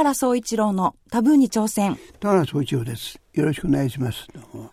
[0.00, 1.98] 原総一郎のタブーに挑戦。
[2.20, 3.20] 田原総一郎です。
[3.34, 4.26] よろしくお願いします。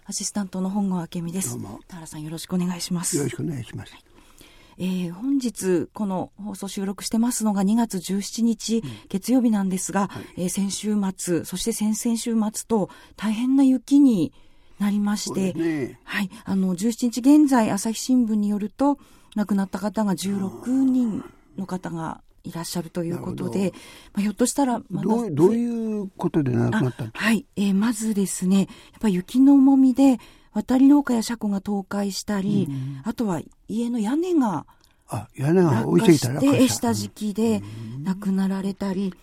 [0.05, 1.57] アシスタントの本郷明美です。
[1.87, 3.17] 田原さんよろしくお願いします。
[3.17, 3.91] よろしくお願いします。
[3.91, 4.03] はい
[4.79, 14.31] えー、本日この放送収録してますのが2月17日、月曜日なんですが、はい、えー、先週末そして先々週末と大変な雪に
[14.79, 18.99] なりまして、ね、はい、あの17日現在朝日新聞によると
[19.35, 21.25] 亡くなった方が16人
[21.57, 23.73] の方がいらっしゃるということで、
[24.13, 28.67] まあ、ひょっとしたらまどうどういうことで亡くなったんですかはい、えー、まずですねやっ
[29.01, 30.19] ぱり雪の重みで
[30.53, 34.65] 渡り廊下や車庫が倒壊したり、うん、あとは家の屋根が
[35.09, 37.61] あ屋根が置いていたら下敷きで
[38.03, 39.13] 亡くなられたり、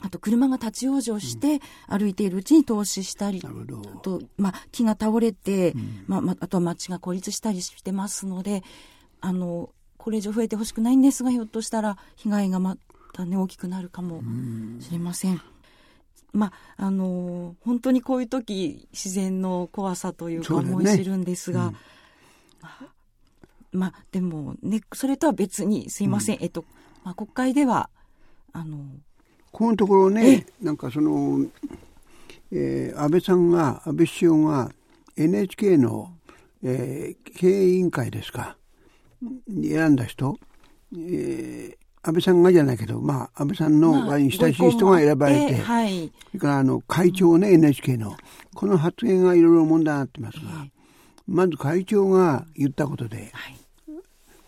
[0.00, 8.64] あと車が立ち往生して歩いているうちに投資したり、あと、まあ、木が倒れて、うん、まあ、あとは町が孤立したりしてますので
[9.20, 9.70] あの
[10.04, 12.76] これ以上増えてほしくないんですがひょっとしたら被害がま
[13.14, 14.20] たね大きくなるかも
[14.78, 15.40] しれません。
[16.34, 21.76] まああの本当にこういう時自然の怖さというか思い知るんですが、ね
[23.72, 26.66] うん、まあでもねそれとは別にすいません、うん、えっと、
[27.02, 27.88] まあ、国会では
[28.52, 28.76] あの
[29.52, 31.46] このところねなんかその、
[32.52, 34.70] えー、安倍さんが安倍首相が
[35.16, 36.12] NHK の、
[36.62, 38.58] えー、経営委員会ですか。
[38.58, 38.63] に
[39.48, 40.38] 選んだ人、
[40.92, 48.16] えー、安倍さんがじゃないけど、まあ、安倍さんの親しい人が選ばれて、まあはい、それからあの会長ね、NHK の、
[48.54, 50.66] この発言がいろいろ問題になってますが、
[51.26, 53.56] まず会長が言ったことで、はい。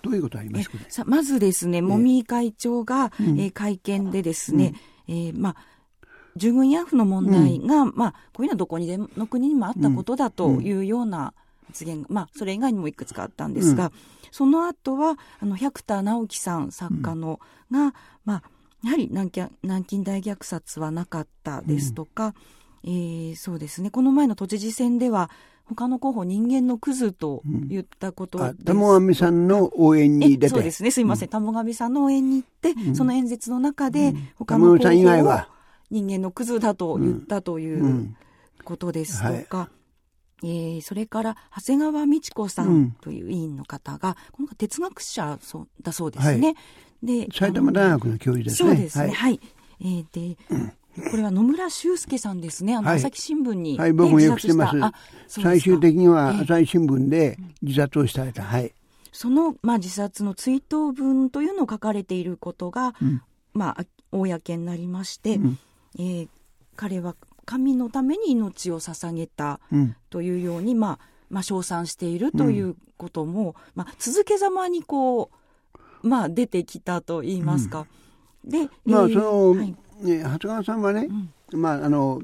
[0.03, 4.75] どういうことありますかさまずですね、もみ会長が、えー、会見でですね、
[5.09, 5.57] うん、えー、まあ、
[6.37, 11.33] 従軍慰安婦の問題が、うん、まあ、こういうのはどこにでもの国にもあったことだというような
[11.67, 13.93] 発言が、まあ、それ以外にもいくつかあったんですが、
[14.31, 18.43] その後はあの百田直樹さん作家の、が、まあ、
[18.85, 19.31] やはり南
[19.63, 22.35] 南京大虐殺はなかったですとか、
[22.85, 23.91] うん、えー、そうですね。
[23.91, 25.31] この前の都知事選では
[25.65, 30.49] 他の候補人間のクズと言ったことで、うん、玉上さんの応援に出て。
[30.49, 30.91] そうですね。
[30.93, 35.47] すいません、うん、玉上さんの応援に行って、うん、その演説の中で、他の候補を
[35.91, 38.15] 人間のクズだと言ったという
[38.65, 39.71] ことですとか、
[40.43, 46.49] えー、それから長谷川美智子さんという委員の方が、この哲学者そうだそうですね。
[46.49, 46.53] は
[47.03, 48.71] い、で埼玉大学の教授ですね。
[48.71, 49.05] そうですね。
[49.07, 49.15] はい。
[49.15, 49.41] はい、
[49.81, 50.73] えー、で、うん
[51.11, 52.75] これは野村修介さんですね。
[52.75, 54.71] あの、朝日新聞に、ね、はい、僕もよくしてま
[55.29, 55.43] す。
[55.43, 58.41] 最終的には朝日新聞で自殺をしたいと。
[58.41, 58.73] はい。
[59.13, 63.23] その、まあ、自殺の追悼文というのを書かれていることが、うん、
[63.53, 65.59] まあ、公になりまして、うん、
[65.99, 66.29] えー、
[66.77, 67.15] 彼は
[67.47, 69.61] 神のために命を捧げた
[70.11, 70.99] というように、うん、まあ、
[71.31, 75.31] まあ、称賛しているということも、うん、まあ、続けざまにこ
[76.03, 77.87] う、まあ、出てきたと言いますか。
[78.45, 79.77] うん、で、まあ、その、はい、ね、
[80.19, 81.09] 長谷川さんはね、
[81.53, 82.21] まあ、あの、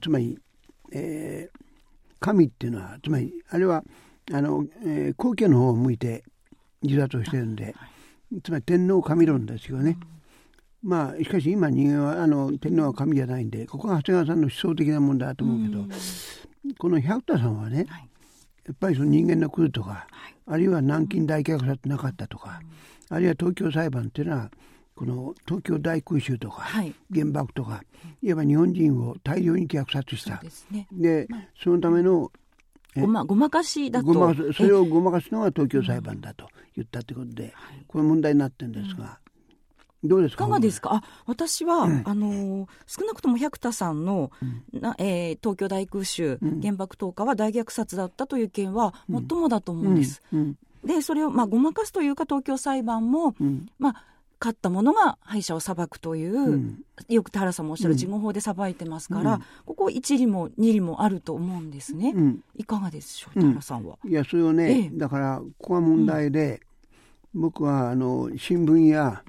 [0.00, 0.38] つまり、
[0.92, 1.60] えー、
[2.20, 3.82] 神っていうのは、つまり、あれは、
[4.32, 6.22] あの、えー、皇居の方を向いて
[6.82, 7.70] 自殺をしてるんで、は
[8.36, 9.98] い、つまり天皇神論ですよね。
[10.82, 18.08] まあしかし今人間はあの天皇は神じゃないんでここは長谷川さんの思想的な問題だと思うけど、この百田さんはね、はい、
[18.66, 22.60] やっぱりその人間の来るとか、はい、あるいは南京大虐殺なかったとか、
[23.10, 24.50] あるいは東京裁判っていうのは
[24.94, 27.82] この東京大空襲とか、はい、原爆とか
[28.22, 30.42] いわば日本人を大量に虐殺した。
[30.92, 31.26] で、
[31.62, 32.30] そのための
[32.96, 34.34] ごまごまかしだと。
[34.52, 37.54] それをごまかすのが東京裁判だと言ったということで、
[37.86, 39.20] これ問題になってるんですが、
[40.02, 40.44] どうですか？
[40.44, 40.94] いかがですか？
[40.94, 44.30] あ私は、うん、あの少なくとも百田さんの、
[44.72, 50.22] うん、なえー、東京大空襲、うん、原爆投下は大虐殺だったという件は最もだと思うんです。
[50.84, 53.34] でそれを、まあ、ごまかすというか東京裁判も、
[53.78, 54.04] まあ
[54.42, 56.78] 勝った者が敗者を裁くという、
[57.10, 62.14] よく田原さんもおっしゃる事後法で裁いてますから、ここ一理も二理もあると思うんですね。
[62.56, 63.38] いかがでしょう？
[63.38, 63.98] 田原さんは。
[64.02, 66.62] いやそれをね、ええ、だからここが問題で、
[67.34, 69.22] 僕はあの新聞や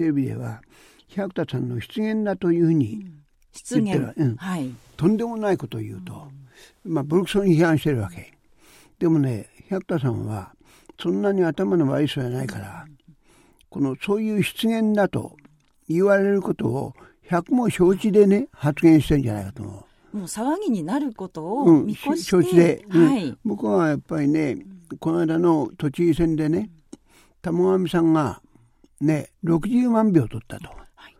[0.00, 0.62] テレビでは
[1.08, 3.04] 百田さんの失言だというふうに
[3.74, 3.82] 言。
[3.82, 6.28] ってる、うん、はい、とんでもないことを言うと、
[6.84, 8.32] まあブルクソンに批判してるわけ。
[8.98, 10.52] でもね百田さんは
[10.98, 12.86] そんなに頭の悪い人じゃないから、
[13.68, 15.36] このそういう失言だと
[15.88, 16.94] 言われることを
[17.24, 19.62] 百も承知でね発言してるんじゃないかと。
[19.62, 20.16] 思う。
[20.16, 24.56] もう騒ぎになることを見越して、うん、承知で、はい、僕はやっぱりね
[24.98, 26.70] この間の都知事選でね
[27.42, 28.40] 玉上さんが
[29.00, 30.68] ね、60万票取ったと。
[30.94, 31.16] はい、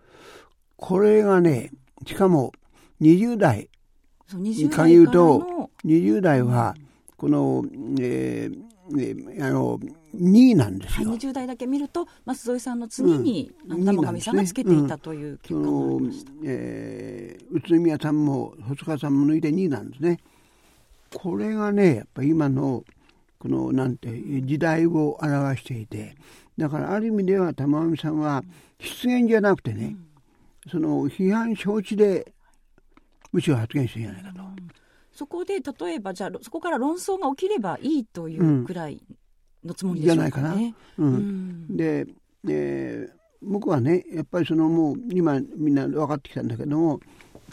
[0.77, 1.71] これがね、
[2.07, 2.53] しかも
[3.01, 3.69] 20代
[4.35, 6.75] に限ると、20代は、
[7.17, 7.65] この、
[8.01, 8.71] えー、
[9.39, 9.79] えあの
[10.17, 20.19] 2位なんですよ、はい、20代だけ見ると舛添さんの次に、うん、玉上さんがつけていたという結果になりました、うん、えー、宇都宮さんも細川さんも抜いて2位なんですね。
[21.15, 22.85] これがねやっぱ今の
[23.39, 24.09] このなんて
[24.43, 26.15] 時代を表していて
[26.61, 28.45] だからある意味では玉美さんは
[28.79, 29.97] 失言じゃなくてね、
[30.67, 32.35] うん、その批判承知で
[33.33, 34.45] むしろ発言してるんじゃないかと。
[35.11, 39.03] そこで例えばじゃあそこから論争が起きればいいというくらい
[39.65, 40.75] のつもりでしょうか、ね、じゃないかな。
[40.99, 42.07] うん、で、
[42.47, 47.01] えー、僕はねやっぱりそのもう今みんな分かってきたんだけども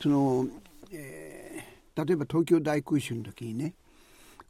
[0.01, 0.48] その、
[0.92, 3.74] えー、例えば東京大空襲の時にね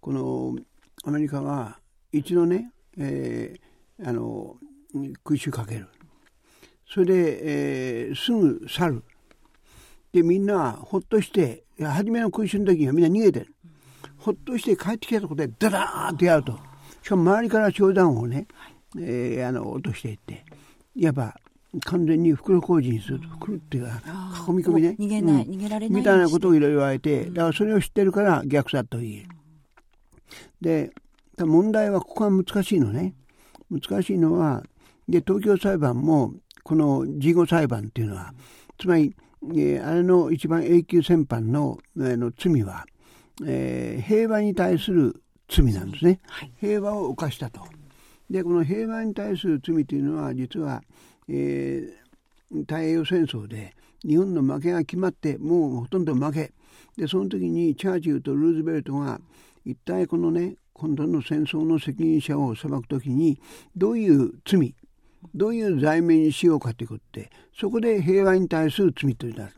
[0.02, 0.56] この
[1.04, 1.80] アメリカは
[2.12, 3.67] 一度ね、えー、
[4.04, 4.58] あの
[5.24, 5.88] 空襲かける。
[6.90, 7.40] それで、
[8.08, 9.04] えー、すぐ去る。
[10.14, 13.54] でみんなほっとして初めの空襲の時にはみんな逃げてる。
[14.18, 16.58] ほっとして帰ってきたところでダダーンとやると。
[17.04, 18.48] しかも周りから商談をね、
[18.98, 20.46] えー、あの落としていって。
[20.96, 21.36] いわば
[21.86, 23.28] 完全に袋小路にすると。
[23.28, 24.02] 袋っていうか
[24.48, 24.96] 囲み込みね。
[25.00, 29.30] 逃げない、うん、逃げられないみたいなことをいろいろ言われてだからそれを知ってるから逆さと言える。
[30.62, 30.92] で
[31.46, 33.14] 問題はここは難しいのね
[33.70, 34.64] 難しいのは
[35.08, 36.34] で東京裁判も
[36.64, 38.34] この事後裁判っていうのは
[38.78, 42.86] つまり、えー、あれの一番永久戦犯の,、えー、の罪は、
[43.46, 47.62] えー、平和に対する罪なんですね、はい、平和を犯したと。
[48.30, 50.84] でこの平和に対する罪というのは実は、
[51.30, 53.74] えー、太平洋戦争で
[54.06, 56.52] 日本の負けが決まってもうほとんど負け。
[56.98, 59.22] でその時にチャーチルとルーズベルトが
[59.66, 63.40] 一体このね今度の戦争の責任者を裁くときに
[63.76, 64.76] どういう罪
[65.34, 67.30] どういう罪名にしようかということで
[67.60, 69.54] そこで平和に対する罪となる。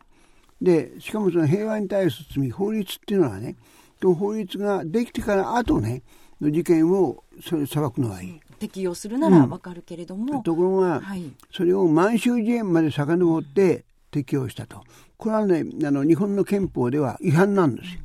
[0.62, 3.56] でしかもその平和に対する罪法律っていうのはね
[4.02, 6.04] 法律ができてから後ね
[6.42, 8.40] の事件をそれ裁くのはいい。
[8.60, 14.84] 適用するならわかるけれども、うん、ところが、はい、それを満州事変まで遡って適用したと。
[15.18, 18.00] これはねあの日本の憲法では違反なんですよ、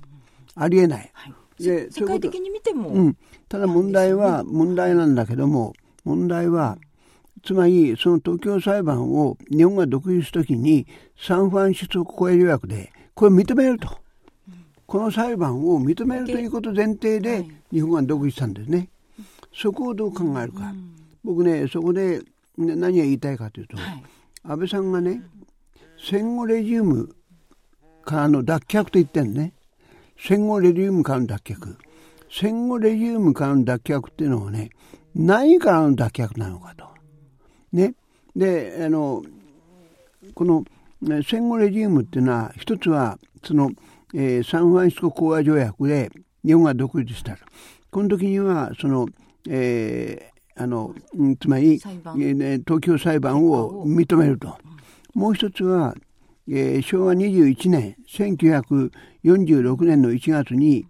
[0.56, 3.16] ありえない、はいで世界的に見ても、うん、
[3.48, 5.74] ただ問題は問題なんだけども
[6.04, 6.78] 問題は
[7.44, 10.86] つまりその東京裁判を日本が独立するときに
[11.18, 13.98] サンフランシスコ公営条約でこれを認めると、
[14.86, 18.88] この裁判を認めるということ前提で日本が独立したんですね。
[19.54, 20.74] そこをどう考えるか、
[21.22, 22.22] 僕ねそこで
[22.56, 23.76] 何が言いたいかというと、
[24.42, 25.22] 安倍さんがね
[25.98, 27.14] 戦後レジウム
[28.04, 29.53] からの脱却と言ってんね
[30.26, 31.76] 戦後レジウムからの脱却。
[32.30, 34.70] 戦後レジウムからの脱却っていうのはね、
[35.14, 36.86] 何からの脱却なのかと。
[37.74, 37.94] ね。
[38.34, 39.22] で、あの、
[40.34, 40.64] この、
[41.22, 43.70] 戦後レジウムっていうのは、一つは、その、
[44.14, 46.10] えー、サンフランシスコ講和条約で
[46.42, 47.44] 日本が独立したと。
[47.90, 49.06] この時には、その、
[49.46, 50.94] えー、あの、
[51.38, 54.56] つまり、えー、東京裁判を認めると。
[55.12, 55.94] もう一つは、
[56.48, 60.86] えー、昭和21年1946年の1月に、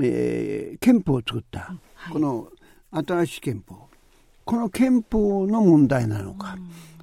[0.00, 2.48] えー、憲法を作った、はい、この
[2.90, 3.88] 新しい憲法。
[4.44, 6.56] この憲法の問題なのか、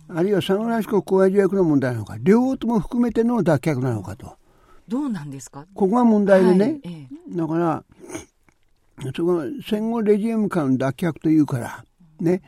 [0.07, 4.37] あるいはサンフランシスコ講和条約の問題なのか両方とも含めての脱却なのかと。
[4.87, 5.65] どうなんですか？
[5.73, 7.83] ここが問題でね、はいええ、だから
[9.15, 11.85] そこ戦後レジウム間脱却というから
[12.19, 12.41] ね。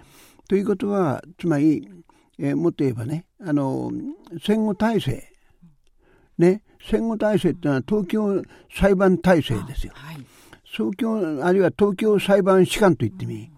[0.48, 1.90] ということはつまり、
[2.38, 3.92] えー、もっと言えばねあの
[4.42, 5.35] 戦後体制
[6.38, 9.94] ね、戦後体制っていうのは東京裁判体制ですよ。
[9.96, 10.18] はい、
[10.64, 13.50] 東京あるいは東京裁判士官と言ってみ、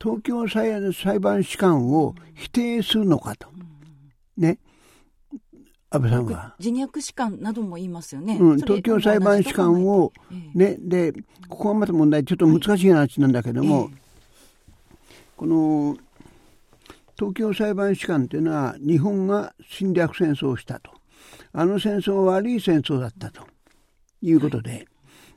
[0.00, 3.48] 東京裁判士官を否定するのかと。
[4.36, 4.58] ね。
[5.90, 6.54] 安倍さんは。
[6.60, 8.38] 自虐士官なども言いますよね。
[8.40, 10.12] うん、東京裁判士官を、
[10.54, 11.12] ね、で、
[11.48, 13.90] ここはまた問題、ちょっと難しい話なんだけども、はい、
[15.36, 15.96] この、
[17.18, 20.99] 東京裁判士官というのは日本が侵略戦争をしたと。
[21.52, 23.46] あの戦争は悪い戦争だったと
[24.22, 24.86] いうことで、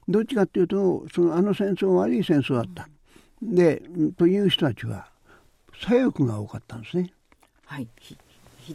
[0.07, 2.87] どっちかっていうとそのあの戦争は悪い戦争だった。
[3.41, 3.81] で
[4.17, 5.07] という人たちは
[5.81, 7.11] 左翼が多かったんですね。
[7.65, 7.87] はい、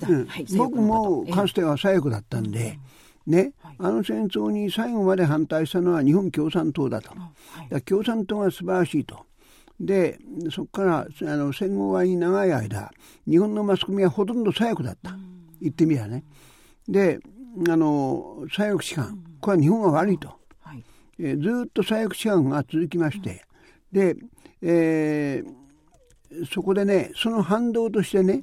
[0.09, 0.27] うん。
[0.27, 2.79] はい、僕もかつては左翼だったんで、
[3.27, 7.11] ね、あの戦争に最後まで反対したのは日本共産党だと、
[7.71, 9.27] だ共産党が素晴らしいと。
[9.81, 10.19] で
[10.51, 12.91] そこからあの戦後は長い間
[13.29, 15.17] 日本のマスコミはほとんど左翼だった、
[15.61, 16.25] 言ってみりゃね
[16.89, 17.21] で
[17.69, 20.29] あの左翼士官これは日本が悪いと、
[20.61, 20.85] はい、
[21.19, 23.45] えー、ずっと左翼士官が続きまして、
[23.93, 24.17] で、
[24.63, 28.43] えー、そこでねその反動としてね、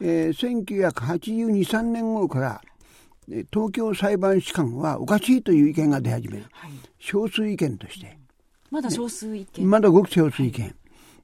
[0.00, 2.60] えー、1982、3年頃から
[3.52, 8.18] 東京裁判士官はおかしいという意見が出始める、はい、少数意見として。
[8.70, 10.74] まだ少数意見、ね、まだごく少数意見、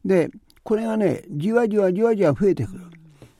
[0.04, 0.30] で、
[0.62, 2.80] これがね、じわじわじわじわ増えてくる。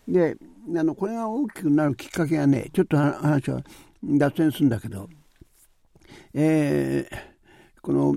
[0.09, 0.37] で、
[0.69, 3.63] あの、これが大きくなるきっかけがね、ちょっと話は
[4.03, 5.09] 脱線するんだけど、
[6.35, 7.17] えー、
[7.81, 8.17] この、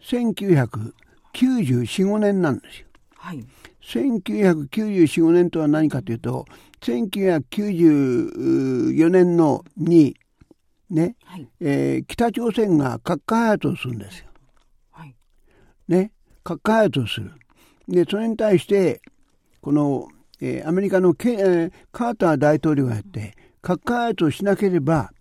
[0.00, 0.94] 1994、
[1.34, 2.86] 5年なんですよ。
[3.16, 3.44] はい。
[3.82, 6.46] 1994、5年とは何かというと、
[6.80, 10.16] 1994年のに、
[10.88, 14.24] ね、はい、えー、北朝鮮が核開発をするんですよ。
[14.90, 15.14] はい、
[15.86, 16.12] ね、
[16.42, 17.32] 核開発をする。
[17.88, 19.02] で、それに対して、
[19.60, 20.08] この、
[20.40, 25.12] えー、アメリカのケ、えー、カーター大統領がやって、核開発をしなければ、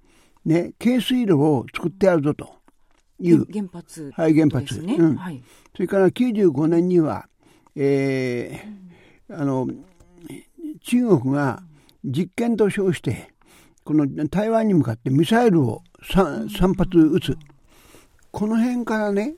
[0.45, 2.55] ね、軽水炉を作ってやるぞと
[3.19, 3.45] いう。
[3.51, 4.81] 原発、はい、原発。
[4.81, 5.15] ね、うん。
[5.15, 5.43] はい。
[5.75, 7.27] それから95年には、
[7.75, 9.67] えー、あの、
[10.83, 11.61] 中国が
[12.03, 13.33] 実験と称して、
[13.83, 17.37] この台湾に向かってミサイルを 3, 3発撃つ。
[18.31, 19.35] この辺からね、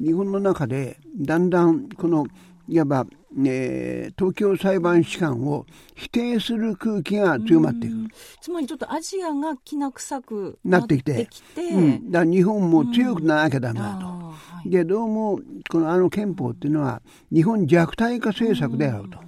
[0.00, 2.26] 日本の中でだんだんこの
[2.68, 3.06] いわば、
[3.44, 7.94] えー、東京裁判士官を否定する空気が強まっていく。
[8.40, 14.06] つまりちょっとアジアがきな臭くなってきて、うん、だ日本も強くならなきゃダメだと。
[14.06, 19.18] はい、で、どうも、このあの憲法っていうのは、日本弱体化政策であると。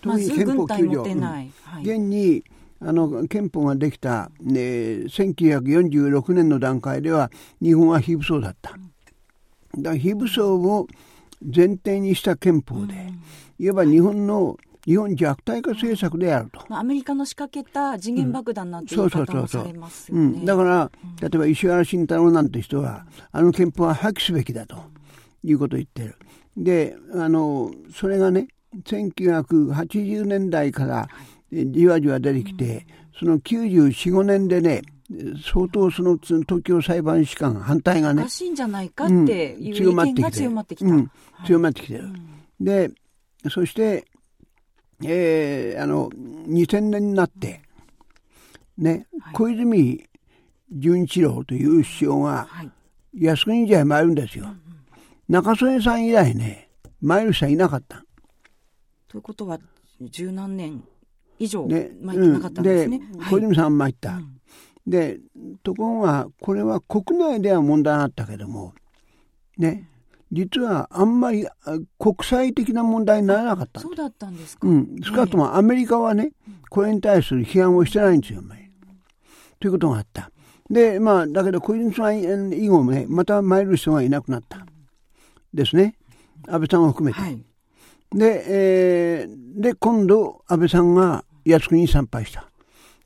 [0.00, 1.02] 特に憲法9条。
[1.82, 2.44] 現に、
[2.80, 4.60] あの憲法ができた、ね、
[5.06, 7.30] 1946年の段階では
[7.62, 8.72] 日本は非武装だった。
[9.78, 10.88] だ非武装を
[11.44, 12.94] 前提にした憲法で、
[13.58, 16.64] いわば日本の日本弱体化政策であると。
[16.70, 20.22] アメリカの仕掛けた時限爆弾なんていう言い方もされますよね。
[20.22, 24.76] うん、だから、例えば石原慎太郎なんて人は、あの憲法は破棄すべきだと
[25.44, 26.16] いうことを言ってる。
[26.56, 28.48] で、あの、それがね、
[28.84, 31.08] 1980年代から
[31.52, 32.86] じわじわ出てきて、
[33.18, 34.82] その94、5年でね、
[35.44, 38.22] 相当その東京裁判士官反対がね。
[38.22, 41.46] おかしいんじゃないかっていう意見が強まってきた。
[41.46, 42.08] 強まってきてる。
[42.60, 42.90] で、
[43.50, 44.06] そして、
[45.04, 47.60] えー、あの、2000年になって、
[48.78, 50.04] ね、はい、小泉
[50.70, 52.48] 純一郎という首相が、
[53.14, 54.46] 靖国神社へ参るんですよ。
[55.28, 56.68] 中曽根さん以来ね、
[57.00, 58.04] 参る人はいなかった。
[59.08, 59.58] ということは、
[60.00, 60.82] 十何年
[61.38, 62.98] 以上参ってなかったんですね。
[62.98, 64.14] で、小泉さん参った。
[64.14, 64.38] うん
[64.86, 65.20] で、
[65.62, 68.74] ところが、これは国内では問題あったけども、
[69.58, 69.88] ね、
[70.32, 71.46] 実はあんまり
[71.98, 74.66] 国際的な問題にならなかったそうだったんですか。
[74.66, 74.96] うん。
[75.02, 76.32] 少なくともアメリカはね、
[76.70, 78.42] これに対する批判をしてないんですよ、
[79.60, 80.30] ということがあった。
[80.70, 84.66] で、まあ、だけど小泉さん以後もね、また参る人がいなくなった。
[85.52, 85.96] ですね。
[86.48, 87.20] 安倍さんを含めて。
[87.20, 87.38] はい、
[88.14, 92.51] で、えー、で、今度、安倍さんが靖国に参拝した。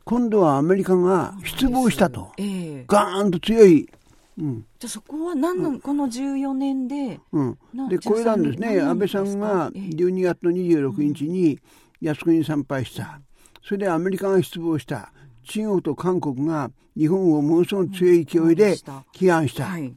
[0.06, 2.30] 今度はアメリカが失望したと。
[2.38, 3.90] えー、ガーンと強い。
[4.38, 7.18] うん、じゃあそこは何の、うん、この14年で。
[7.32, 7.58] うん。
[7.88, 8.80] で、これなんですね。
[8.80, 11.58] 安倍さんが12月の26日に
[12.00, 13.20] 靖国に参拝した。
[13.64, 15.12] それでアメリカが失望した。
[15.42, 18.76] 中国と韓国が日本をものすごく強い勢いで
[19.12, 19.64] 批判した。
[19.64, 19.92] はい、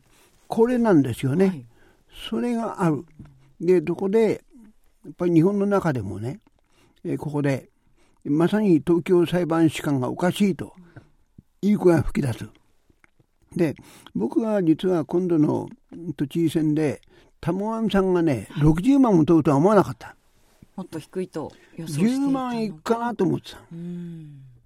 [0.48, 1.46] これなんですよね。
[1.46, 1.66] はい、
[2.32, 3.06] それがある。
[3.62, 4.42] で、どこで、
[5.06, 6.40] やっぱり日本の中でもね、
[7.06, 7.69] えここで、
[8.26, 10.74] まさに東京裁判士官がおかしいと
[11.62, 12.48] いう声が吹き出す。
[13.56, 13.76] で、
[14.16, 15.68] 僕は実は今度の
[16.16, 17.02] 都知事選で、
[17.42, 20.16] 玉上さんがね、60万も取るとは思わなかった。
[20.76, 23.60] もっと低いと予想してい10万いくかなと思ってた。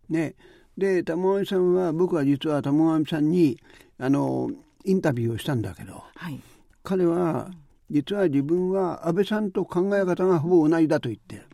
[0.09, 0.35] ね。
[0.77, 3.59] で、玉上さんは、僕は実は玉上さんに、
[3.99, 4.49] あの、
[4.85, 6.39] インタビューをしたんだけど、はい、
[6.83, 7.49] 彼は、
[7.89, 11.47] 実は自分は安倍さんと考え方がほぼ同じだと言ってる。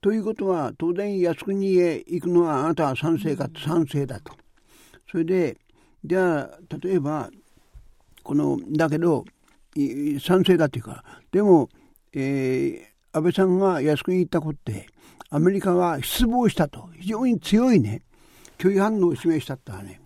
[0.00, 4.32] ということは当然靖国へ行くのはあなたは賛成か賛成だと。
[5.10, 5.58] それで
[6.04, 7.30] じゃあ例えば
[8.22, 9.24] このだけど
[10.20, 11.68] 賛成だっていうかでも、
[12.12, 14.86] えー、安倍さんが靖国に行ったことって
[15.30, 18.02] アメリカは失望したと非常に強いね
[18.58, 20.00] 拒否反応を示したったらね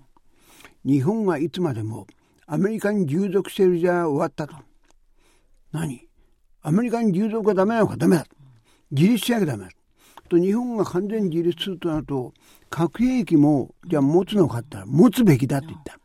[0.85, 2.06] 日本はいつまでも
[2.47, 4.54] アメリカに従属してるじゃ終わったと。
[5.70, 6.08] 何？
[6.62, 8.26] アメリカに従属がダメなのかダメだ。
[8.90, 9.71] 自立しなきゃダメだ。
[10.28, 12.35] と日本が完全に自立するとなると
[12.68, 15.99] 核兵器もじゃあ持つのかって言ったら持つべきだって言った。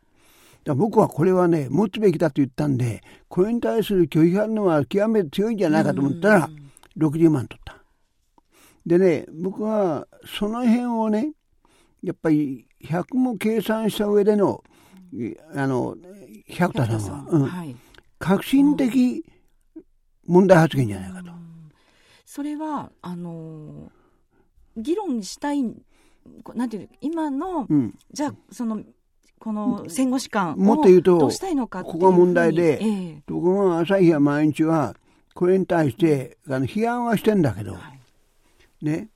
[0.64, 6.50] だ僕はこれはね持つべきだと言ったんでこれに対する拒否反応は極めて強いんじゃないかと思ったら
[6.98, 7.78] 60万取った。
[8.86, 11.34] でね僕はその辺をね
[12.02, 14.64] やっぱり100も計算した上での
[15.54, 15.96] あの
[16.48, 17.76] 百田さんは、うんはい、
[18.20, 19.24] 革新的
[20.26, 21.32] 問題発言じゃないかと。
[22.34, 23.92] それはあの
[24.76, 25.62] 議論したい
[26.56, 28.82] なんていう今の、うん、じゃあその
[29.38, 34.96] この戦後史観もっと言うとどうしたいのかここが問題で、えー、ところが朝日や毎日は
[35.36, 37.80] これに対してあの批判はしてんだけど、は
[38.82, 39.10] い、ね。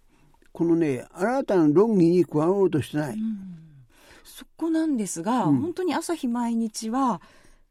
[0.51, 3.57] このね新たな論議に加わろうとしてない、うん、
[4.23, 7.19] そこなんですが、うん、本当に朝日毎日は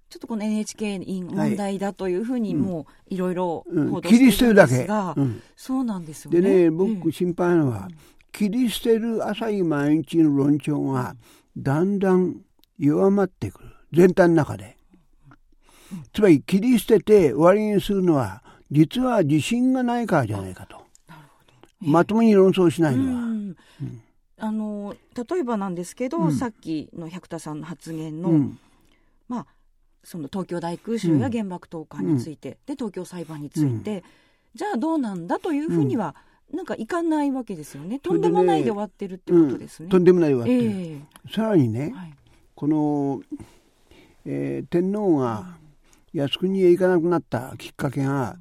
[0.09, 6.41] ちょっとこの NHK 問題だというふうにもういろいろ報道してるんですが、うん、そうなんですよね。
[6.41, 7.89] でね僕心配なのは、
[8.33, 11.17] 切り捨てる朝日毎日の論調が
[11.57, 12.37] だんだん
[12.79, 13.69] 弱まってくる。
[13.93, 14.77] 全体の中で。
[16.13, 20.85] つまり切り捨てて終わりにするのは実は自信がないからじゃないかと。
[21.81, 23.21] まともに論争しないのは。
[23.23, 23.57] うん。
[24.39, 28.59] あの例えばなんですけど、うん、さっきの百田さんの発言の、うん、
[29.29, 29.47] まあ
[30.07, 34.05] その東京大空襲や原爆投下について、うん、で東京裁判について、
[34.55, 36.15] じゃあどうなんだというふうには、
[36.55, 37.99] なんかいかないわけですよね。
[37.99, 39.89] とんでもないで終わってるってことですね。
[39.89, 40.81] とんでもないで終わってる。
[40.81, 41.01] え。
[41.27, 42.15] ー、さらにね、はい、
[42.55, 43.21] この、
[44.25, 45.59] えー、天皇が
[46.15, 48.37] 靖国へ行かなくなったきっかけが、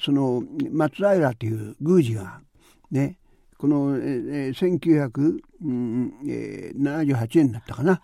[0.00, 2.40] その松平という宮司が
[2.92, 3.18] ね
[3.58, 4.78] この、えー、
[5.60, 8.00] 1978年だったかな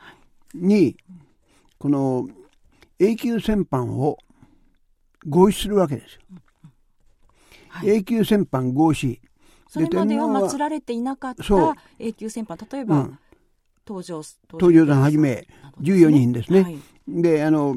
[0.53, 0.97] に
[1.79, 2.27] この
[2.99, 4.19] 永久戦犯を
[5.27, 6.21] 合意するわけですよ。
[7.69, 9.21] はい、永久戦犯合意
[9.69, 11.45] それまでは祀られていなかった
[11.99, 12.57] 永久戦犯。
[12.71, 13.19] 例えば、うん、
[13.87, 15.47] 東条東条さんはじめ
[15.81, 16.63] 14人ですね。
[16.63, 17.77] はい、であの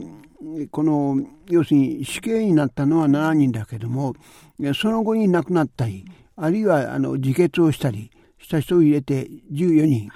[0.72, 4.16] この要するに死刑になったのは7人だけども
[4.74, 6.06] その後に亡くなったり
[6.38, 10.10] あるいはあの自決をしたりした人を入れて14人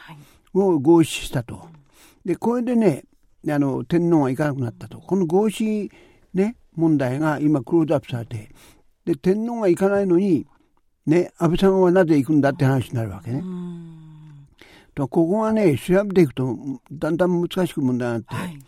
[0.54, 1.68] を合死したと。
[2.24, 3.04] でこれでね
[3.50, 5.00] あの天皇が行かなくなったと。
[5.00, 5.92] この合死、
[6.34, 8.50] ね、問題が今クローズアップされて。
[9.06, 10.48] で天皇が行かないのに、
[11.06, 13.44] ね、安倍さんはなぜ行くんだって話になるわけね。
[14.96, 16.56] とここがね調べていくと
[16.92, 18.60] だんだん難しく問題になって、はい、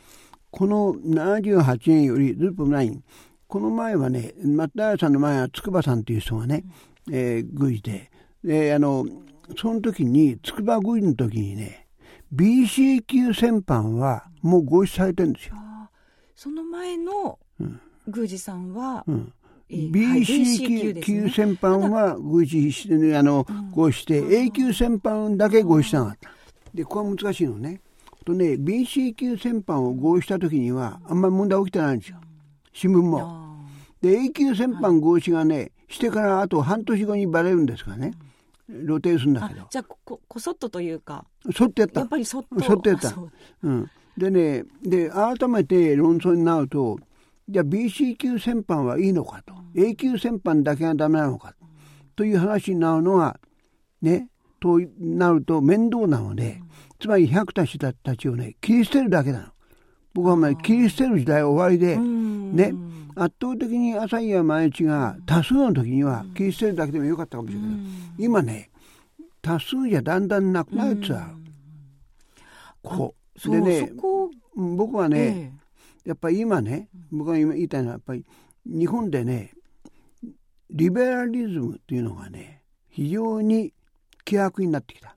[0.49, 2.91] この78年よりずっとない。
[3.47, 6.65] この前はね松平さんの前は筑波さんという人がね、
[7.07, 8.11] うん、えー、宮司で。
[8.43, 9.05] であの
[9.57, 11.84] その時に筑波宮司の時にね
[12.33, 15.55] BC 級戦犯はもう合意されてるんですよ。
[16.35, 17.39] その前の
[18.07, 19.33] 宮司さんは、うん
[19.67, 26.29] BC 級戦犯は合意して、あの、合意して、A 級戦犯だけ合意しなかった。
[26.71, 27.81] で、ここは難しいのね。
[28.25, 32.17] とね、BC 級戦犯を合意した時には、あんまり問題起きてないんですよ。
[32.73, 33.65] 新聞も。
[34.01, 38.13] で、A 級戦犯合意がね、してからあと半年後にバレるんですからね。
[38.67, 39.67] 露呈するんだけど。
[39.69, 41.25] じゃあこ、こそっとというか。
[41.55, 42.01] そっとやった。
[42.01, 42.63] やっぱりそっと。
[42.63, 43.13] そっとやった。
[43.63, 43.89] うん。
[44.17, 46.99] でね、で、改めて論争になると、
[47.47, 49.53] じゃあ BC 級戦犯はいいのかと。
[49.75, 51.53] A 級戦犯だけがダメなのか。
[52.15, 53.39] という話になるのは、
[54.01, 56.61] ね、となると面倒なので、
[56.99, 59.47] つまり百田氏たちをね切り捨てるだけなの
[60.15, 62.73] 僕はま切り捨てる時代終わりでね。
[63.17, 67.69] 圧倒的に朝日や毎日が多数の時には切り捨てるだけでもよかったかもしれない。
[68.17, 68.69] 今ね
[69.41, 71.35] 多数じゃだんだんなくなるつある
[72.81, 73.91] ここでね
[74.53, 75.53] 僕はね、
[76.03, 78.25] やっぱり今ね僕が今言いたいのはやっぱり
[78.65, 79.51] 日本でね
[80.69, 83.73] リベラリズムっていうのがね非常に
[84.25, 85.15] 希薄になってきた。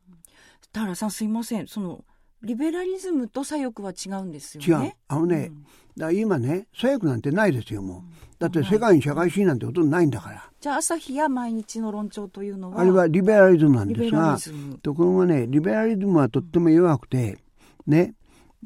[0.72, 1.66] 田原さんすいません。
[1.66, 2.04] その
[2.42, 4.86] リベラリズムと左翼は違うんですよね。
[4.86, 4.92] 違う。
[5.08, 5.64] あのね、うん、
[5.96, 8.02] だ今ね左翼なんてないですよもう、
[8.38, 10.44] だって世界に社会主義なんてほとんどないんだから。
[10.60, 12.80] じゃあ朝日や毎日の論調というのは？
[12.80, 14.38] あれはリベラリズムなんですが
[14.82, 17.38] ところがねリベラリズムはとっても弱くて
[17.86, 18.14] ね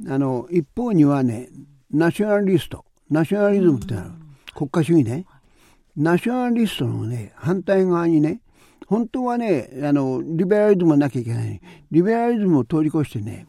[0.09, 1.49] あの一方にはね
[1.91, 2.85] ナショナリスト。
[3.11, 4.07] ナショナリズムってのは、
[4.55, 5.27] 国家主義ね。
[5.97, 8.41] ナショナリストのね反対側にね
[8.87, 11.61] 本当はね、あの、リベラリズムはなきゃいけない。
[11.91, 13.47] リベラリズムを通り越してね、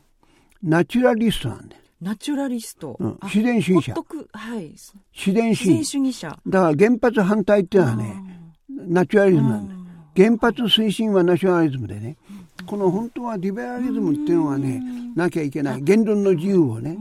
[0.63, 1.81] ナチュラリストなんだよ。
[2.01, 2.95] ナチュラリスト。
[2.99, 3.93] うん、自然主義者。
[4.33, 4.71] はい。
[5.13, 5.85] 自然主義。
[5.85, 6.39] 主義者。
[6.47, 8.23] だから原発反対っていうのはね、
[8.69, 9.79] ナチュラリズムなんだよ。
[10.15, 12.17] 原発推進はナショナリズムでね、
[12.65, 14.81] この本当はリベラリズムっていうのはね、
[15.15, 15.81] なきゃいけない。
[15.81, 16.97] 言論の自由をね、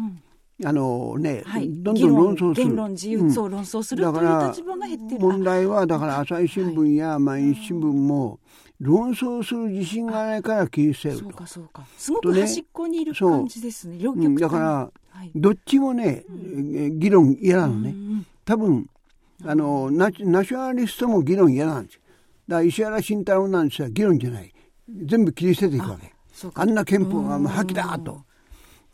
[0.64, 2.66] あのね、はい、どんどん論争する。
[2.68, 5.20] 言論自由そう論争する、うん、という立場が減ってる。
[5.20, 8.38] 問題は、だから朝日新聞や毎日新聞も、
[8.82, 11.22] 論争する自信がないから切り捨てると。
[11.22, 11.86] そうかそうか。
[11.96, 13.96] すごく端っこにいる感じですね。
[13.98, 14.40] 両極端。
[14.40, 14.90] だから、
[15.36, 16.24] どっちもね、
[16.90, 17.94] 議論嫌なのね。
[18.44, 18.88] 多分、
[19.44, 22.00] あのナ、ナショナリストも議論嫌なんですよ。
[22.48, 23.88] だから石原慎太郎なんですよ。
[23.88, 24.52] 議論じゃない。
[25.04, 26.12] 全部切り捨てていくわけ。
[26.54, 28.24] あんな憲法が破棄だと。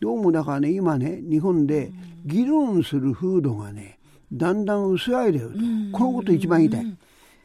[0.01, 1.91] どうもだからね今ね日本で
[2.25, 3.99] 議論する風土がね
[4.33, 5.57] だんだん薄らいでると、
[5.97, 6.97] このこと一番言いたい。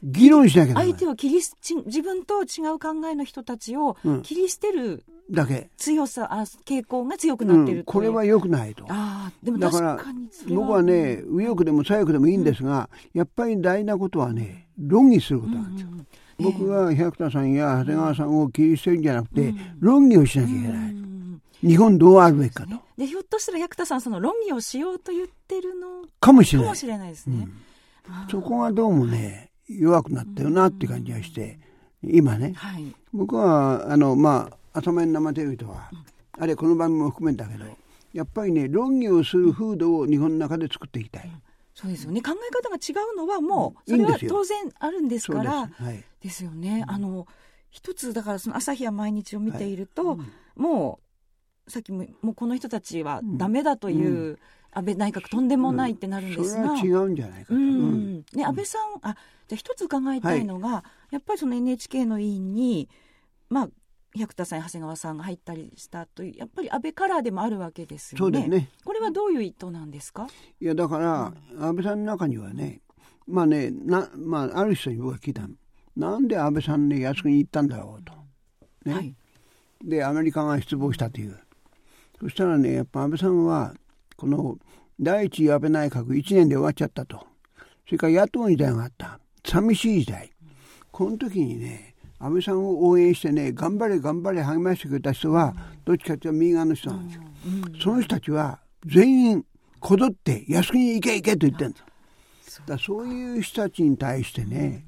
[0.03, 7.81] 議論しなきゃ相手を切りち自分と違う考えの人たちを切り捨てる、だけ強さあ傾向が強くなってる、う。
[7.81, 8.85] ん、これは良くないと。
[8.89, 9.99] あでもだから
[10.49, 16.07] 僕はね右翼でも左翼でもいいんですが、うん、やっぱり大事なことはね論議することなんですよ、うんうん。
[16.39, 20.93] 僕は百田さんや長谷川さんを切り捨てるんじゃなくて、論議をしなきゃいけない。
[21.61, 22.75] 日本どうあるべきかと。
[22.97, 26.67] で、ひょっとしたら百田さん、その論議をしようと言ってるのかもしれない。
[26.67, 27.47] かもしれないですね。
[28.29, 31.59] そこがどうもね、弱くなったよなって感じがして、
[32.03, 35.89] 今ね、はい、僕は、あの、まあ、頭に生テレビとは、
[36.37, 37.65] あれこの番組も含めたけど、
[38.11, 41.31] やっぱりね、論議をする風土を日本の中で作っていきたい。
[41.73, 42.21] そうですよね。
[42.21, 45.69] 考え方が違うのはもうそれは当然あるんですから
[46.21, 46.43] です。
[46.43, 46.83] よね。
[46.87, 47.25] あの
[47.71, 50.19] 一つだからその朝日や毎日を見ていると、
[50.55, 50.99] も
[51.67, 54.37] うさっきももうこの人たちはダメだという、
[54.73, 58.25] 安倍内閣とんでもないってなるんですが、うん、違うんじゃないかと、うん。
[58.33, 59.15] ね、安倍さんあ
[59.47, 62.89] じゃ一つ伺いたいのが、はい、やっぱりその NHK の委員に
[63.49, 63.69] まあ
[64.15, 68.47] 百田さん長谷川さんが入ったりしたというやっぱり安倍カラーでもあるわけですよね。
[68.47, 68.69] ね。
[68.85, 70.27] これはどういう意図なんですか？
[70.59, 72.81] いやだから、うん、安倍さんの中にはね
[73.27, 75.47] まあねな、まあ、ある人に僕は聞いた
[75.95, 78.13] なんで安倍さんね靖国に行ったんだろうと。
[78.85, 79.15] ね、はい、
[79.83, 81.39] でアメリカが失望したという。
[82.19, 83.73] そしたらねやっぱ安倍さんは
[84.23, 84.57] この
[85.01, 87.27] 第一安倍内閣1年で終わっちゃったと。
[87.85, 89.19] それから野党時代があった。
[89.45, 90.31] 寂しい時代。
[90.93, 97.23] この時にね安倍さんを応援してね頑張れ頑張れ励ましてくれた人は、どっちかというと右側の人なんですよ、
[97.83, 99.45] その人たちは全員
[99.81, 101.79] こぞって靖国に行け行けと言ってるんで
[102.47, 104.85] すだそういう人たちに対してね、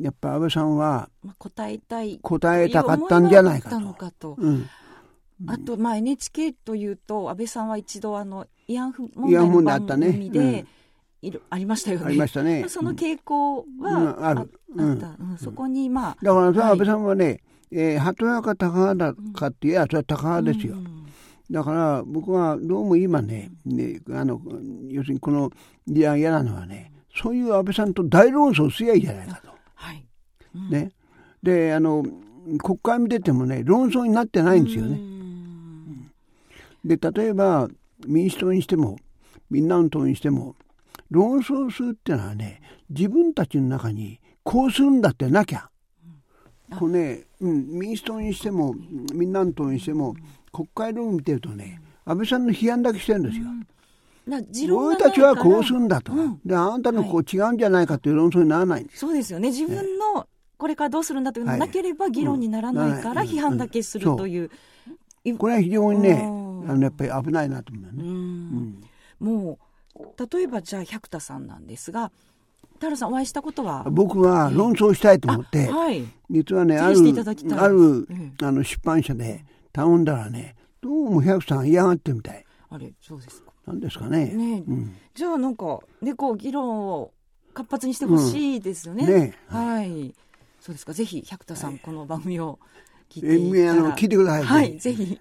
[0.00, 3.68] やっぱ安倍さんは答えたい答えたかったんじゃないか
[4.18, 4.38] と。
[5.46, 9.32] あと、まあ、NHK というと安倍さんは一度あの慰安婦問
[9.64, 10.66] 題の番組で、
[11.22, 12.06] いるありましたよね。
[12.06, 12.64] ありましたね。
[12.68, 14.40] その傾向は、うん、ある。
[14.40, 16.16] あった、うん、そこにまあ。
[16.20, 20.76] だからさ、安倍さんはね、えー、鳩屋か高派だかっていや、それは高派ですよ。
[21.50, 24.40] だから僕はどうも今ね、ねあの
[24.88, 25.50] 要するにこの
[25.86, 29.52] いや嫌なのはね、そういう安倍さんと大論争すりゃいいじゃないかと。
[29.74, 30.04] はい
[30.54, 30.92] うん、ね、
[31.42, 32.04] であの
[32.58, 34.98] 国会見ててもね論争になってないんですよね。
[36.84, 37.68] で例えば
[38.06, 38.98] 民主党にしても
[39.50, 40.56] みんなの党にしても
[41.10, 45.68] 論争するっていうのはね自分たちの中にこうするんだってなきゃ、
[46.70, 48.74] うん、こうね、うん、民主党にしても
[49.14, 50.14] みんなの党にしても
[50.52, 53.46] 国会論見てるとね安倍さんの批判だけしてるんですよ。
[54.76, 59.48] 俺たちはこうするんだと、うん、であなたのこう違うんじゃないかという論争にならないんです、そうですよね。
[59.48, 64.50] 自分のこれからどうするんだというのがなければ議論にならないから批判だけするという、
[65.38, 66.24] これは非常にね
[66.68, 68.80] あのやっぱり危ないなと思うね、うん、
[69.20, 69.58] も
[69.94, 69.98] う
[70.32, 72.10] 例えばじゃあ百田さんなんですが
[72.78, 73.84] 田原さんお会いしたことは？
[73.90, 78.08] 僕は論争したいと思って、はい、実はねあるある、
[78.42, 82.44] あの出版社で頼んだらねどうも百さん嫌がってみたい。
[82.70, 83.52] あれそうですか。
[83.66, 84.26] なんですかね。
[84.26, 87.12] ね、うん、じゃあなんかねこう議論を
[87.54, 90.14] 活発にしてほしいですよね、うん、ねはい、
[90.58, 90.92] そうですか。
[90.92, 92.58] ぜひ百田さん、はい、この番組を
[93.08, 95.20] 聞いていたら、えー、聞いてください、はいぜひ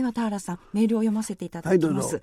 [0.00, 2.22] では田原さんメールを読ませていただきます、はい、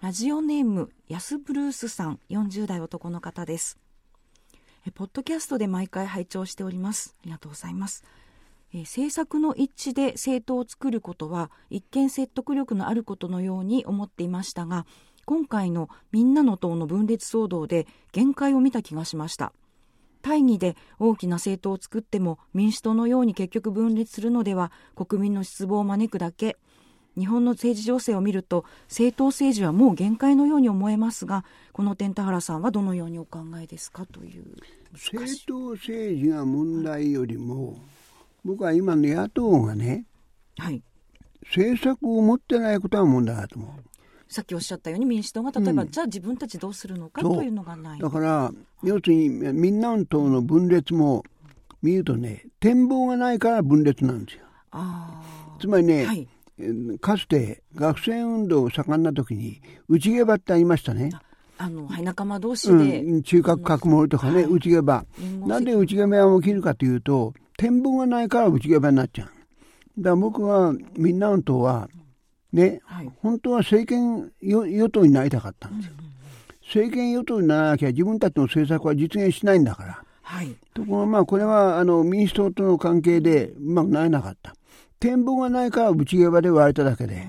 [0.00, 3.80] ラジオネームヤスブルースさん40代男の方です。
[4.86, 7.16] えポッドキャストで毎回拝聴しております。
[7.22, 8.04] ありがとうございます。
[8.72, 14.86] え政策の一致で政党を作ることは一見説得力のあることのように思っていましたが
[15.24, 19.52] 今回のみんなの党の分裂騒動で限界を見た気がしました。
[20.22, 26.56] 大義で大きな政党を作っても民主党のように結局分裂するのでは国民の失望を招くだけ
[27.18, 34.44] 日本の政治情勢を見ると政党政治はもう限界のように思えますがこの点田原さんはどのようにお考えですかという。
[34.92, 37.78] 政党政治が問題よりも、
[38.44, 40.04] 僕は今の野党がね、
[40.58, 40.82] はい、
[41.44, 43.90] 政策を持ってないことは問題だと思う。
[44.28, 48.00] さっきおっしゃったように民主党が例えば、うん、じゃあ自分たちどうするのかというのがない。
[48.00, 48.52] だから
[48.84, 51.24] 要するにみんなの党の分裂も
[51.82, 54.44] 見るとね展望がないから分裂なんですよ。
[55.60, 56.28] つまりね、はい、
[57.00, 61.10] かつて学生運動盛んな時に内毛場ってありましたね。
[61.58, 63.02] あの、はい、仲間同士で。
[63.02, 65.04] うん、中核核盛とかね、はい、内毛場。
[65.46, 69.28] なんで内毛場を切るかというと、展望がないから内毛場になっちゃう。
[69.28, 71.88] だから僕は、みんなの党は、
[72.52, 75.92] ね、はい、本当は政権与党になりたかったんですよ。
[75.98, 76.12] うんうん、
[76.64, 80.02] 政権与党にならなきゃ自分たちの政策は実現しないんだから。
[80.22, 84.54] はい、ところがまあこれはあの民主党との関係でうまくなれなかった。
[85.00, 87.26] 展望がないから内毛場で割れただけで。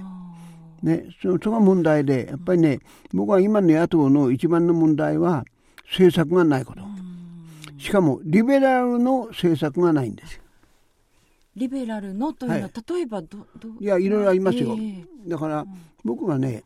[0.83, 2.79] ね、そそが問題で、やっぱりね、
[3.13, 5.45] 僕は今の野党の一番の問題は
[5.85, 6.81] 政策がないこと。
[7.77, 10.41] しかもリベラルの政策がないんですよ。
[11.55, 15.65] リベラルのというのは、はい、例えばどどいやいろいろありますよ、えー、だから、
[16.05, 16.63] 僕がね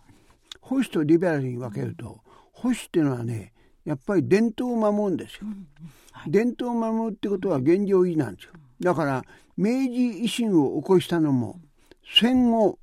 [0.62, 2.20] 保守とリベラルに分けると、
[2.52, 3.52] 保守っていうのはね
[3.84, 5.68] やっぱり伝統を守るんですよ、うん。
[6.12, 8.52] はい、伝統を守るってことは現状維持なんですよ。
[8.82, 9.24] だから
[9.58, 11.60] 明治維新を起こしたのも
[12.18, 12.78] 戦後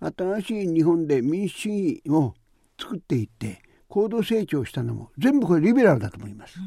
[0.00, 2.34] 新しい日本で民主主義を
[2.80, 6.58] 作っていって高度成長したのも全部これリベラルだと思います。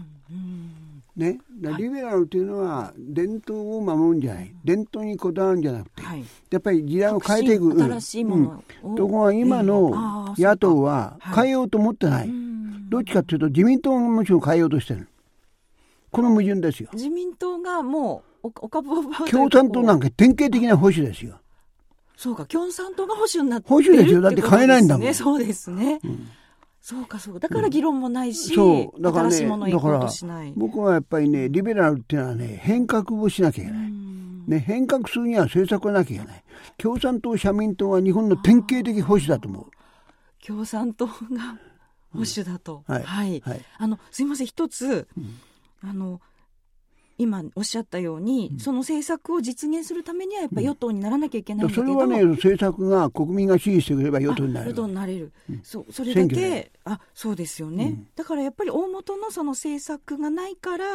[1.15, 1.39] ね、
[1.77, 12.29] リベラルというのは伝統を守るんじゃない、伝統にこだわるんじゃなくて、はい、やっぱり時代を変えていく、新しいもの、うん、ところが今の野党は変えようと思ってない、
[12.89, 15.09] どっちかというと自民党ももちろん変えようとしてる。
[16.11, 16.89] この矛盾ですよ。
[16.93, 21.39] 自民党がもうおお株を共産党なんか典型的な保守ですよ。
[22.15, 24.21] そうか共産党が保守になって保守ですよ。
[24.21, 26.27] だって変えないんだもん、ね、そうですね、うん
[26.81, 29.01] そうかそうだから議論もないし、そう。
[29.01, 30.09] だからねだから
[30.55, 33.91] 僕はやっぱりねリベラルっていうのはね変革をしなきゃいけない、
[34.47, 36.43] ね、変革するには政策がなきゃいけない。
[36.79, 39.65] 共産党社民党は日本の典型的保守だと思う。
[40.45, 41.13] 共産党が
[42.13, 44.47] 保守だと、うん、はい、はい、はい、あのすいません。
[44.47, 45.39] 一つ、うん、
[45.87, 46.19] あの
[47.21, 54.71] 今おっしゃったように、うん、その政策を実現するためにはやっぱり与党にならなきゃいけないんだけど、それはね政策が国民が支持してくれれば与党になれる。
[54.71, 60.85] 与党になれる、うん、そうそれだけあそうですよね、うん、だからやっぱり大元のその政策がないから、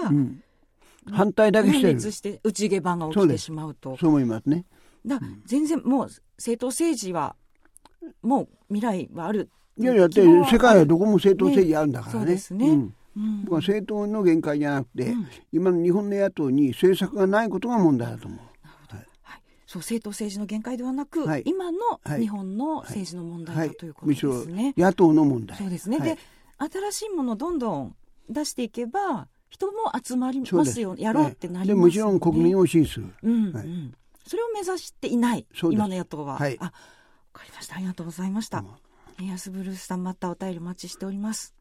[1.13, 2.01] 反対だけしてる。
[2.01, 3.97] して内毛版が起きてしまうと。
[3.97, 4.65] そう思いますね。
[5.07, 7.37] だ全然もう政党政治は
[8.23, 9.49] もう未来はある。
[9.79, 12.25] いやいやって世界はどこも政党政治あるんだからね、ね。
[12.25, 12.89] そうですね、
[13.45, 18.41] 僕は政党の限界じゃなくて、うん、今の日本の野党に政策がないことが問題だと思う。
[19.23, 21.79] はい、そう政党政治の限界ではなく、はい、今の
[22.19, 24.75] 日本の政治の問題だ、ということですね。
[24.77, 25.57] 野党の問題。
[25.57, 25.99] そうですね。
[26.01, 26.19] で
[26.59, 27.97] 新しいものをどんどん
[28.29, 30.95] 出していけば人も集まりますよ。
[30.99, 33.07] やろうってなります、ね、もちろん国民を支持する。
[33.23, 33.95] うん、うん、
[34.27, 36.37] それを目指していない今の野党は。
[36.37, 36.73] はい、あわ
[37.33, 37.77] かりました。
[37.77, 38.63] ありがとうございました。
[39.19, 41.56] うん、安ブルースさんまたお便りお待ちしております。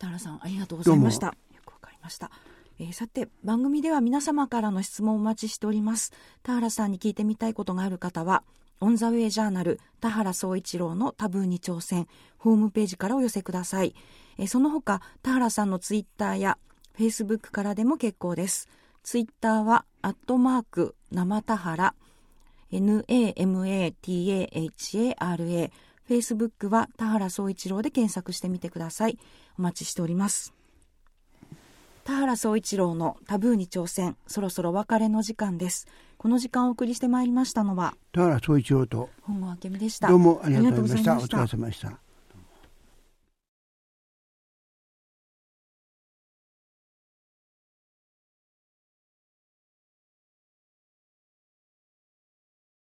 [0.00, 1.26] 田原さんありがとうございました。
[1.26, 1.34] よ
[1.64, 2.30] くわかりました。
[2.80, 6.12] えー、さて番組では皆様からの質問をお待ちしております。
[6.42, 8.42] 田原さんに聞いてみたいことがある方は
[8.80, 12.08] オンザウェイジャーナル田原総一郎のタブーに挑戦
[12.38, 13.94] ホームページからお寄せください、
[14.38, 16.56] えー、その他田原さんのツイッターや
[16.94, 18.70] フェイスブックからでも結構です。
[19.02, 21.94] ツイッターはアットマーク生田原
[22.72, 25.70] NAMATAHARA
[26.10, 29.16] フェイスブックは田原総一郎で検索してみてください。
[29.60, 30.54] お待ちしております。
[32.04, 35.86] 田原総一郎のタブーに挑戦、そろそろ別れの時間です。
[36.16, 40.08] この時間をお送りしてまいりましたのは、田原総一郎と本郷明美でした。
[40.08, 41.16] どうもありがとうございました。
[41.18, 42.09] お疲れ様でした。